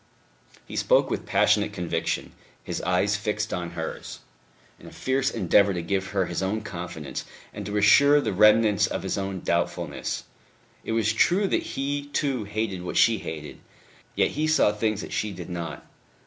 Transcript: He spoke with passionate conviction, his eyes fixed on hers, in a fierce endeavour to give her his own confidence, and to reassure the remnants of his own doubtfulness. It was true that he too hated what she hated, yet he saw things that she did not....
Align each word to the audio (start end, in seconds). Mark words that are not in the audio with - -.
He 0.67 0.75
spoke 0.75 1.11
with 1.11 1.27
passionate 1.27 1.73
conviction, 1.73 2.31
his 2.63 2.81
eyes 2.81 3.15
fixed 3.15 3.53
on 3.53 3.73
hers, 3.77 4.17
in 4.79 4.87
a 4.87 4.91
fierce 4.91 5.29
endeavour 5.29 5.75
to 5.75 5.83
give 5.83 6.07
her 6.07 6.25
his 6.25 6.41
own 6.41 6.61
confidence, 6.61 7.23
and 7.53 7.67
to 7.67 7.71
reassure 7.71 8.19
the 8.19 8.33
remnants 8.33 8.87
of 8.87 9.03
his 9.03 9.15
own 9.19 9.41
doubtfulness. 9.41 10.23
It 10.83 10.93
was 10.93 11.13
true 11.13 11.47
that 11.49 11.61
he 11.77 12.07
too 12.07 12.45
hated 12.45 12.81
what 12.81 12.97
she 12.97 13.19
hated, 13.19 13.59
yet 14.15 14.31
he 14.31 14.47
saw 14.47 14.71
things 14.71 15.01
that 15.01 15.13
she 15.13 15.31
did 15.31 15.51
not.... 15.51 15.85